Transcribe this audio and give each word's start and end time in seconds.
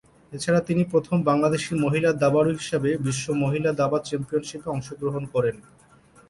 এছাড়া 0.31 0.61
তিনি 0.61 0.81
প্রথম 0.91 1.17
বাংলাদেশী 1.29 1.71
মহিলা 1.85 2.09
দাবাড়ু 2.21 2.51
হিসেবে 2.59 2.89
বিশ্ব 3.05 3.25
মহিলা 3.43 3.71
দাবা 3.81 3.97
চ্যাম্পিয়নশিপে 4.07 4.67
অংশগ্রহণ 4.69 5.23
করেন। 5.33 5.55